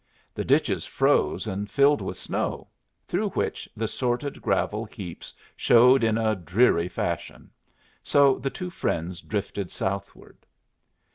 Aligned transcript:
The 0.33 0.43
ditches 0.43 0.87
froze 0.87 1.45
and 1.45 1.69
filled 1.69 2.01
with 2.01 2.17
snow, 2.17 2.69
through 3.05 3.29
which 3.29 3.69
the 3.77 3.87
sordid 3.87 4.41
gravel 4.41 4.83
heaps 4.85 5.31
showed 5.55 6.03
in 6.03 6.17
a 6.17 6.35
dreary 6.35 6.87
fashion; 6.89 7.51
so 8.01 8.39
the 8.39 8.49
two 8.49 8.71
friends 8.71 9.21
drifted 9.21 9.69
southward. 9.69 10.37